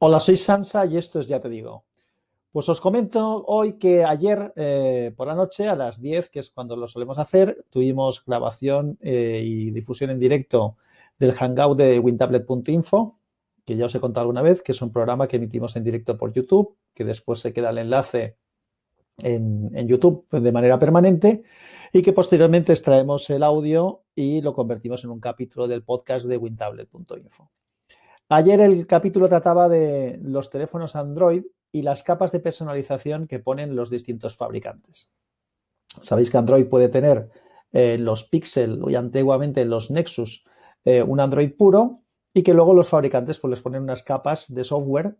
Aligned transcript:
Hola, 0.00 0.20
soy 0.20 0.36
Sansa 0.36 0.86
y 0.86 0.96
esto 0.96 1.18
es 1.18 1.26
Ya 1.26 1.40
Te 1.40 1.48
Digo. 1.48 1.84
Pues 2.52 2.68
os 2.68 2.80
comento 2.80 3.44
hoy 3.48 3.78
que 3.78 4.04
ayer 4.04 4.52
eh, 4.54 5.12
por 5.16 5.26
la 5.26 5.34
noche 5.34 5.66
a 5.66 5.74
las 5.74 6.00
10, 6.00 6.30
que 6.30 6.38
es 6.38 6.50
cuando 6.50 6.76
lo 6.76 6.86
solemos 6.86 7.18
hacer, 7.18 7.64
tuvimos 7.68 8.24
grabación 8.24 8.96
eh, 9.00 9.42
y 9.44 9.72
difusión 9.72 10.10
en 10.10 10.20
directo 10.20 10.76
del 11.18 11.32
hangout 11.32 11.76
de 11.76 11.98
wintablet.info, 11.98 13.18
que 13.64 13.76
ya 13.76 13.86
os 13.86 13.94
he 13.96 13.98
contado 13.98 14.22
alguna 14.22 14.42
vez, 14.42 14.62
que 14.62 14.70
es 14.70 14.80
un 14.82 14.92
programa 14.92 15.26
que 15.26 15.34
emitimos 15.34 15.74
en 15.74 15.82
directo 15.82 16.16
por 16.16 16.32
YouTube, 16.32 16.76
que 16.94 17.04
después 17.04 17.40
se 17.40 17.52
queda 17.52 17.70
el 17.70 17.78
enlace 17.78 18.36
en, 19.16 19.68
en 19.74 19.88
YouTube 19.88 20.28
de 20.30 20.52
manera 20.52 20.78
permanente 20.78 21.42
y 21.92 22.02
que 22.02 22.12
posteriormente 22.12 22.72
extraemos 22.72 23.28
el 23.30 23.42
audio 23.42 24.04
y 24.14 24.42
lo 24.42 24.54
convertimos 24.54 25.02
en 25.02 25.10
un 25.10 25.18
capítulo 25.18 25.66
del 25.66 25.82
podcast 25.82 26.26
de 26.26 26.36
wintablet.info. 26.36 27.50
Ayer 28.30 28.60
el 28.60 28.86
capítulo 28.86 29.26
trataba 29.28 29.70
de 29.70 30.18
los 30.22 30.50
teléfonos 30.50 30.96
Android 30.96 31.44
y 31.72 31.82
las 31.82 32.02
capas 32.02 32.30
de 32.30 32.40
personalización 32.40 33.26
que 33.26 33.38
ponen 33.38 33.74
los 33.74 33.88
distintos 33.88 34.36
fabricantes. 34.36 35.10
Sabéis 36.02 36.30
que 36.30 36.36
Android 36.36 36.66
puede 36.68 36.90
tener 36.90 37.30
eh, 37.72 37.96
los 37.96 38.24
Pixel 38.24 38.80
y 38.88 38.94
antiguamente 38.96 39.64
los 39.64 39.90
Nexus 39.90 40.44
eh, 40.84 41.02
un 41.02 41.20
Android 41.20 41.52
puro 41.56 42.02
y 42.34 42.42
que 42.42 42.52
luego 42.52 42.74
los 42.74 42.88
fabricantes 42.88 43.38
pues, 43.38 43.50
les 43.50 43.62
ponen 43.62 43.82
unas 43.82 44.02
capas 44.02 44.52
de 44.52 44.62
software 44.62 45.16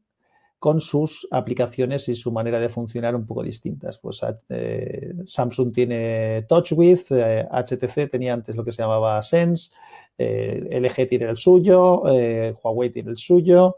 con 0.59 0.81
sus 0.81 1.27
aplicaciones 1.31 2.09
y 2.09 2.15
su 2.15 2.31
manera 2.31 2.61
de 2.61 2.69
funcionar 2.69 3.15
un 3.15 3.27
poco 3.27 3.43
distintas. 3.43 3.99
Pues 3.99 4.21
eh, 4.51 5.15
Samsung 5.25 5.73
tiene 5.73 6.45
TouchWiz, 6.47 7.09
HTC 7.11 8.11
tenía 8.11 8.35
antes 8.35 8.55
lo 8.55 8.65
que 8.65 8.73
se 8.73 8.83
llamaba 8.83 9.23
Sense, 9.23 9.71
eh, 10.19 10.81
LG 10.81 11.09
tiene 11.09 11.27
el 11.31 11.37
suyo, 11.37 12.03
eh, 12.09 12.53
Huawei 12.63 12.91
tiene 12.91 13.11
el 13.11 13.19
suyo, 13.19 13.77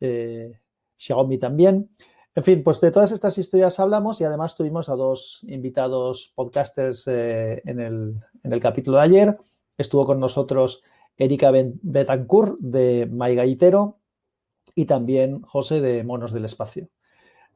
eh, 0.00 0.60
Xiaomi 0.96 1.38
también. 1.38 1.90
En 2.36 2.44
fin, 2.44 2.62
pues 2.62 2.80
de 2.80 2.92
todas 2.92 3.10
estas 3.10 3.36
historias 3.38 3.80
hablamos 3.80 4.20
y 4.20 4.24
además 4.24 4.54
tuvimos 4.54 4.88
a 4.88 4.94
dos 4.94 5.40
invitados 5.42 6.32
podcasters 6.36 7.08
en 7.08 7.80
el, 7.80 8.60
capítulo 8.60 8.98
de 8.98 9.02
ayer. 9.02 9.38
Estuvo 9.76 10.06
con 10.06 10.20
nosotros 10.20 10.80
Erika 11.16 11.50
Betancourt 11.50 12.56
de 12.60 13.08
Maigaitero 13.10 13.98
y 14.76 14.84
también 14.84 15.42
José 15.42 15.80
de 15.80 16.04
Monos 16.04 16.32
del 16.32 16.44
Espacio. 16.44 16.88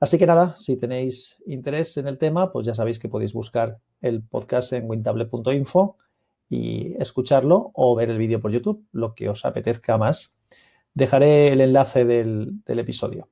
Así 0.01 0.19
que 0.19 0.27
nada, 0.27 0.56
si 0.56 0.77
tenéis 0.77 1.41
interés 1.47 1.97
en 1.97 2.08
el 2.08 2.19
tema, 2.19 2.51
pues 2.51 2.67
ya 2.67 2.75
sabéis 2.75 2.98
que 2.98 3.08
podéis 3.08 3.33
buscar 3.33 3.78
el 4.01 4.25
podcast 4.25 4.73
en 4.73 4.91
wintable.info 4.91 5.97
y 6.55 6.94
escucharlo 7.00 7.70
o 7.74 7.97
ver 7.97 8.10
el 8.10 8.19
vídeo 8.19 8.41
por 8.41 8.52
YouTube, 8.52 8.86
lo 8.92 9.14
que 9.14 9.28
os 9.28 9.44
apetezca 9.44 9.98
más. 9.98 10.36
Dejaré 10.94 11.52
el 11.52 11.61
enlace 11.61 12.05
del, 12.05 12.62
episodio. 12.66 13.28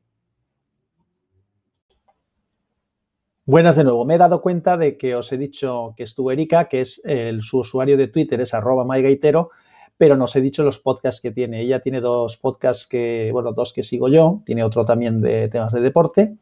Buenas 3.44 3.76
de 3.76 3.84
nuevo. 3.84 4.04
Me 4.04 4.16
he 4.16 4.18
dado 4.18 4.42
cuenta 4.42 4.76
de 4.76 4.96
que 4.96 5.14
os 5.14 5.30
he 5.32 5.38
dicho 5.38 5.94
que 5.96 6.02
estuvo 6.02 6.32
Erika, 6.32 6.68
que 6.68 6.80
es 6.80 7.00
el, 7.04 7.42
su 7.42 7.58
usuario 7.60 7.96
de 7.96 8.08
Twitter, 8.08 8.40
es 8.40 8.54
arroba 8.54 8.84
mygaitero, 8.84 9.50
pero 9.96 10.16
no 10.16 10.24
os 10.24 10.34
he 10.34 10.40
dicho 10.40 10.64
los 10.64 10.80
podcasts 10.80 11.20
que 11.20 11.30
tiene. 11.30 11.60
Ella 11.60 11.80
tiene 11.80 12.00
dos 12.00 12.36
podcasts 12.36 12.86
que, 12.88 13.30
bueno, 13.32 13.52
dos 13.52 13.72
que 13.72 13.84
sigo 13.84 14.08
yo, 14.08 14.42
tiene 14.44 14.64
otro 14.64 14.84
también 14.84 15.20
de 15.20 15.48
temas 15.48 15.72
de 15.72 15.80
deporte. 15.80 16.36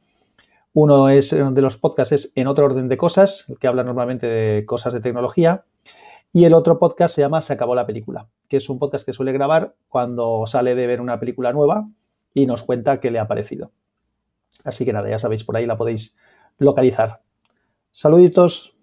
Uno 0.72 1.08
es 1.08 1.30
de 1.30 1.62
los 1.62 1.76
podcasts 1.76 2.12
es 2.12 2.32
En 2.36 2.46
otro 2.46 2.64
orden 2.64 2.88
de 2.88 2.96
cosas, 2.96 3.46
que 3.58 3.66
habla 3.66 3.82
normalmente 3.82 4.26
de 4.26 4.64
cosas 4.64 4.94
de 4.94 5.00
tecnología. 5.00 5.64
Y 6.32 6.44
el 6.44 6.54
otro 6.54 6.78
podcast 6.78 7.14
se 7.14 7.22
llama 7.22 7.40
Se 7.42 7.52
acabó 7.52 7.74
la 7.74 7.86
película, 7.86 8.28
que 8.48 8.58
es 8.58 8.68
un 8.68 8.78
podcast 8.78 9.04
que 9.04 9.12
suele 9.12 9.32
grabar 9.32 9.74
cuando 9.88 10.46
sale 10.46 10.74
de 10.74 10.86
ver 10.86 11.00
una 11.00 11.18
película 11.18 11.52
nueva 11.52 11.88
y 12.32 12.46
nos 12.46 12.62
cuenta 12.62 13.00
qué 13.00 13.10
le 13.10 13.18
ha 13.18 13.26
parecido. 13.26 13.72
Así 14.64 14.84
que 14.84 14.92
nada, 14.92 15.08
ya 15.08 15.18
sabéis, 15.18 15.44
por 15.44 15.56
ahí 15.56 15.66
la 15.66 15.76
podéis 15.76 16.16
localizar. 16.58 17.22
Saluditos. 17.90 18.79